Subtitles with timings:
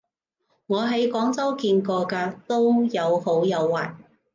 [0.65, 3.93] 我喺廣州見過嘅都有好有壞